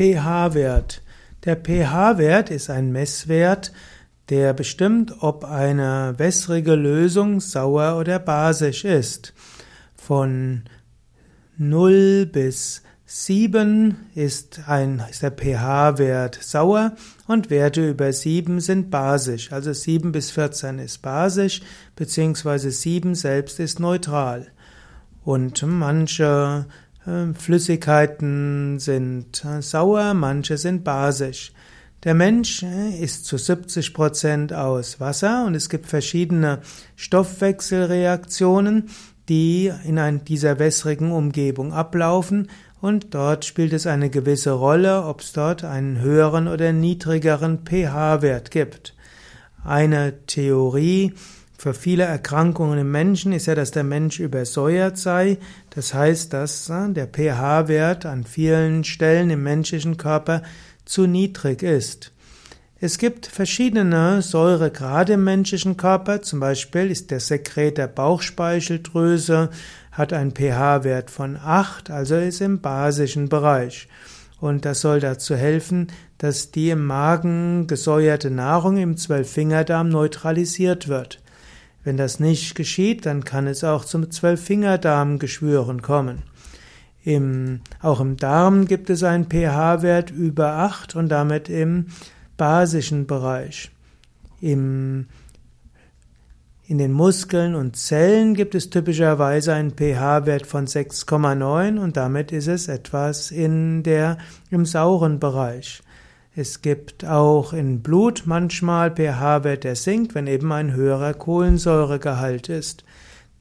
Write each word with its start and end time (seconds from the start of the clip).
pH-Wert. 0.00 1.02
Der 1.44 1.56
pH-Wert 1.56 2.50
ist 2.50 2.70
ein 2.70 2.90
Messwert, 2.90 3.70
der 4.30 4.54
bestimmt, 4.54 5.12
ob 5.20 5.44
eine 5.44 6.14
wässrige 6.16 6.74
Lösung 6.74 7.40
sauer 7.40 7.98
oder 7.98 8.18
basisch 8.18 8.86
ist. 8.86 9.34
Von 9.94 10.62
0 11.58 12.24
bis 12.32 12.82
7 13.04 14.06
ist, 14.14 14.62
ein, 14.66 15.02
ist 15.10 15.22
der 15.22 15.32
pH-Wert 15.32 16.38
sauer 16.40 16.96
und 17.26 17.50
Werte 17.50 17.86
über 17.86 18.10
7 18.10 18.60
sind 18.60 18.90
basisch. 18.90 19.52
Also 19.52 19.74
7 19.74 20.12
bis 20.12 20.30
14 20.30 20.78
ist 20.78 21.02
basisch, 21.02 21.60
beziehungsweise 21.94 22.70
7 22.70 23.14
selbst 23.14 23.60
ist 23.60 23.80
neutral. 23.80 24.46
Und 25.24 25.62
manche 25.62 26.64
Flüssigkeiten 27.34 28.78
sind 28.78 29.44
äh, 29.44 29.62
sauer, 29.62 30.14
manche 30.14 30.58
sind 30.58 30.84
basisch. 30.84 31.52
Der 32.04 32.14
Mensch 32.14 32.62
äh, 32.62 32.90
ist 32.98 33.24
zu 33.24 33.38
70 33.38 33.94
Prozent 33.94 34.52
aus 34.52 35.00
Wasser 35.00 35.44
und 35.46 35.54
es 35.54 35.68
gibt 35.68 35.86
verschiedene 35.86 36.60
Stoffwechselreaktionen, 36.96 38.90
die 39.28 39.72
in 39.84 40.24
dieser 40.24 40.58
wässrigen 40.58 41.12
Umgebung 41.12 41.72
ablaufen 41.72 42.48
und 42.80 43.14
dort 43.14 43.44
spielt 43.44 43.72
es 43.72 43.86
eine 43.86 44.10
gewisse 44.10 44.52
Rolle, 44.52 45.04
ob 45.04 45.20
es 45.20 45.32
dort 45.32 45.64
einen 45.64 46.00
höheren 46.00 46.48
oder 46.48 46.72
niedrigeren 46.72 47.60
pH-Wert 47.64 48.50
gibt. 48.50 48.94
Eine 49.62 50.26
Theorie 50.26 51.14
für 51.60 51.74
viele 51.74 52.04
Erkrankungen 52.04 52.78
im 52.78 52.90
Menschen 52.90 53.32
ist 53.32 53.44
ja, 53.44 53.54
dass 53.54 53.70
der 53.70 53.84
Mensch 53.84 54.18
übersäuert 54.18 54.96
sei. 54.96 55.36
Das 55.68 55.92
heißt, 55.92 56.32
dass 56.32 56.70
äh, 56.70 56.88
der 56.88 57.06
pH-Wert 57.06 58.06
an 58.06 58.24
vielen 58.24 58.82
Stellen 58.82 59.28
im 59.28 59.42
menschlichen 59.42 59.98
Körper 59.98 60.42
zu 60.86 61.06
niedrig 61.06 61.62
ist. 61.62 62.12
Es 62.80 62.96
gibt 62.96 63.26
verschiedene 63.26 64.22
Säuregrade 64.22 65.12
im 65.12 65.24
menschlichen 65.24 65.76
Körper. 65.76 66.22
Zum 66.22 66.40
Beispiel 66.40 66.90
ist 66.90 67.10
der 67.10 67.20
Sekret 67.20 67.76
der 67.76 67.88
Bauchspeicheldrüse, 67.88 69.50
hat 69.92 70.14
einen 70.14 70.34
pH-Wert 70.34 71.10
von 71.10 71.36
8, 71.36 71.90
also 71.90 72.16
ist 72.16 72.40
im 72.40 72.62
basischen 72.62 73.28
Bereich. 73.28 73.86
Und 74.40 74.64
das 74.64 74.80
soll 74.80 75.00
dazu 75.00 75.36
helfen, 75.36 75.88
dass 76.16 76.52
die 76.52 76.70
im 76.70 76.86
Magen 76.86 77.66
gesäuerte 77.66 78.30
Nahrung 78.30 78.78
im 78.78 78.96
Zwölffingerdarm 78.96 79.90
neutralisiert 79.90 80.88
wird. 80.88 81.20
Wenn 81.82 81.96
das 81.96 82.20
nicht 82.20 82.54
geschieht, 82.54 83.06
dann 83.06 83.24
kann 83.24 83.46
es 83.46 83.64
auch 83.64 83.84
zum 83.84 84.10
Zwölffingerdarmgeschwüren 84.10 85.80
kommen. 85.80 86.22
Im, 87.02 87.60
auch 87.80 88.00
im 88.00 88.16
Darm 88.16 88.66
gibt 88.66 88.90
es 88.90 89.02
einen 89.02 89.24
pH-Wert 89.24 90.10
über 90.10 90.52
8 90.54 90.96
und 90.96 91.08
damit 91.08 91.48
im 91.48 91.86
basischen 92.36 93.06
Bereich. 93.06 93.70
Im, 94.42 95.06
in 96.66 96.76
den 96.76 96.92
Muskeln 96.92 97.54
und 97.54 97.76
Zellen 97.76 98.34
gibt 98.34 98.54
es 98.54 98.68
typischerweise 98.68 99.54
einen 99.54 99.72
pH-Wert 99.72 100.46
von 100.46 100.66
6,9 100.66 101.78
und 101.78 101.96
damit 101.96 102.32
ist 102.32 102.48
es 102.48 102.68
etwas 102.68 103.30
in 103.30 103.82
der, 103.82 104.18
im 104.50 104.66
sauren 104.66 105.18
Bereich. 105.18 105.82
Es 106.36 106.62
gibt 106.62 107.04
auch 107.04 107.52
in 107.52 107.80
Blut 107.80 108.22
manchmal 108.24 108.94
pH-Wert, 108.94 109.64
der 109.64 109.74
sinkt, 109.74 110.14
wenn 110.14 110.28
eben 110.28 110.52
ein 110.52 110.72
höherer 110.72 111.12
Kohlensäuregehalt 111.12 112.48
ist. 112.48 112.84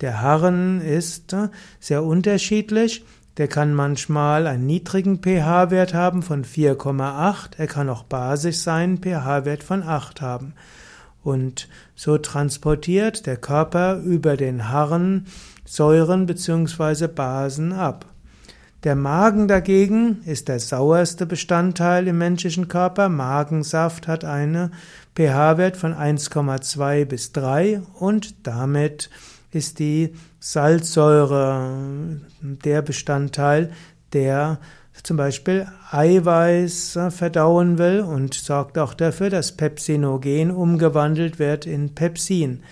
Der 0.00 0.22
Harren 0.22 0.80
ist 0.80 1.34
äh, 1.34 1.48
sehr 1.80 2.02
unterschiedlich. 2.02 3.04
Der 3.36 3.46
kann 3.46 3.74
manchmal 3.74 4.46
einen 4.46 4.66
niedrigen 4.66 5.18
pH-Wert 5.22 5.92
haben 5.92 6.22
von 6.22 6.44
4,8. 6.44 7.50
Er 7.58 7.66
kann 7.66 7.90
auch 7.90 8.04
basisch 8.04 8.58
sein, 8.58 8.98
pH-Wert 8.98 9.62
von 9.62 9.82
8 9.82 10.22
haben. 10.22 10.54
Und 11.22 11.68
so 11.94 12.16
transportiert 12.16 13.26
der 13.26 13.36
Körper 13.36 13.98
über 13.98 14.36
den 14.36 14.70
Harren 14.70 15.26
Säuren 15.66 16.24
bzw. 16.24 17.06
Basen 17.06 17.72
ab. 17.72 18.06
Der 18.84 18.94
Magen 18.94 19.48
dagegen 19.48 20.22
ist 20.24 20.46
der 20.46 20.60
sauerste 20.60 21.26
Bestandteil 21.26 22.06
im 22.06 22.18
menschlichen 22.18 22.68
Körper. 22.68 23.08
Magensaft 23.08 24.06
hat 24.06 24.24
einen 24.24 24.72
pH-Wert 25.16 25.76
von 25.76 25.94
1,2 25.94 27.04
bis 27.04 27.32
3 27.32 27.82
und 27.98 28.46
damit 28.46 29.10
ist 29.50 29.80
die 29.80 30.14
Salzsäure 30.38 32.20
der 32.40 32.82
Bestandteil, 32.82 33.72
der 34.12 34.60
zum 35.02 35.16
Beispiel 35.16 35.66
Eiweiß 35.90 37.00
verdauen 37.10 37.78
will 37.78 38.00
und 38.00 38.34
sorgt 38.34 38.78
auch 38.78 38.94
dafür, 38.94 39.28
dass 39.28 39.56
Pepsinogen 39.56 40.52
umgewandelt 40.52 41.40
wird 41.40 41.66
in 41.66 41.96
Pepsin. 41.96 42.62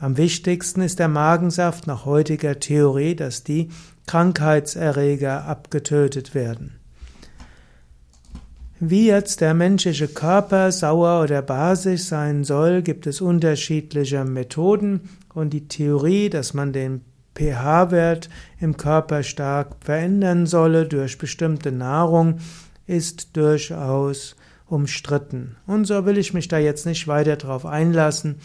Am 0.00 0.16
wichtigsten 0.16 0.80
ist 0.80 1.00
der 1.00 1.08
Magensaft 1.08 1.88
nach 1.88 2.04
heutiger 2.04 2.60
Theorie, 2.60 3.16
dass 3.16 3.42
die 3.42 3.70
Krankheitserreger 4.06 5.44
abgetötet 5.44 6.36
werden. 6.36 6.78
Wie 8.78 9.08
jetzt 9.08 9.40
der 9.40 9.54
menschliche 9.54 10.06
Körper 10.06 10.70
sauer 10.70 11.24
oder 11.24 11.42
basisch 11.42 12.04
sein 12.04 12.44
soll, 12.44 12.82
gibt 12.82 13.08
es 13.08 13.20
unterschiedliche 13.20 14.24
Methoden 14.24 15.00
und 15.34 15.50
die 15.50 15.66
Theorie, 15.66 16.30
dass 16.30 16.54
man 16.54 16.72
den 16.72 17.00
pH-Wert 17.34 18.28
im 18.60 18.76
Körper 18.76 19.24
stark 19.24 19.76
verändern 19.80 20.46
solle 20.46 20.86
durch 20.86 21.18
bestimmte 21.18 21.72
Nahrung, 21.72 22.38
ist 22.86 23.36
durchaus 23.36 24.36
umstritten. 24.66 25.56
Und 25.66 25.86
so 25.86 26.06
will 26.06 26.18
ich 26.18 26.32
mich 26.32 26.46
da 26.46 26.58
jetzt 26.58 26.86
nicht 26.86 27.08
weiter 27.08 27.34
drauf 27.34 27.66
einlassen. 27.66 28.36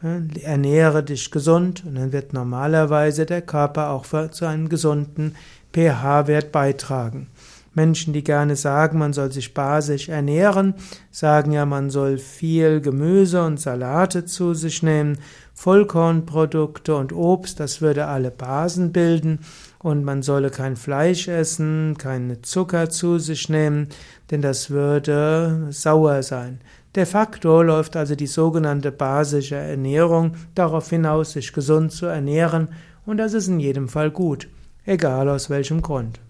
Ernähre 0.00 1.02
dich 1.02 1.30
gesund 1.30 1.84
und 1.84 1.96
dann 1.96 2.12
wird 2.12 2.32
normalerweise 2.32 3.26
der 3.26 3.42
Körper 3.42 3.90
auch 3.90 4.06
zu 4.30 4.46
einem 4.46 4.68
gesunden 4.68 5.34
pH-Wert 5.72 6.52
beitragen. 6.52 7.28
Menschen, 7.74 8.12
die 8.12 8.24
gerne 8.24 8.56
sagen, 8.56 8.98
man 8.98 9.12
soll 9.12 9.30
sich 9.30 9.54
basisch 9.54 10.08
ernähren, 10.08 10.74
sagen 11.10 11.52
ja, 11.52 11.64
man 11.64 11.90
soll 11.90 12.18
viel 12.18 12.80
Gemüse 12.80 13.44
und 13.44 13.60
Salate 13.60 14.24
zu 14.24 14.54
sich 14.54 14.82
nehmen, 14.82 15.18
Vollkornprodukte 15.54 16.94
und 16.94 17.12
Obst, 17.12 17.60
das 17.60 17.80
würde 17.80 18.06
alle 18.06 18.30
Basen 18.30 18.92
bilden 18.92 19.40
und 19.78 20.04
man 20.04 20.22
solle 20.22 20.50
kein 20.50 20.76
Fleisch 20.76 21.28
essen, 21.28 21.96
keinen 21.98 22.42
Zucker 22.42 22.90
zu 22.90 23.18
sich 23.18 23.48
nehmen, 23.48 23.88
denn 24.30 24.42
das 24.42 24.70
würde 24.70 25.68
sauer 25.70 26.22
sein. 26.22 26.60
De 26.96 27.04
facto 27.04 27.62
läuft 27.62 27.96
also 27.96 28.14
die 28.14 28.26
sogenannte 28.26 28.90
basische 28.90 29.56
Ernährung 29.56 30.32
darauf 30.54 30.88
hinaus, 30.88 31.32
sich 31.32 31.52
gesund 31.52 31.92
zu 31.92 32.06
ernähren, 32.06 32.68
und 33.04 33.18
das 33.18 33.34
ist 33.34 33.48
in 33.48 33.60
jedem 33.60 33.88
Fall 33.88 34.10
gut, 34.10 34.48
egal 34.84 35.28
aus 35.28 35.50
welchem 35.50 35.82
Grund. 35.82 36.20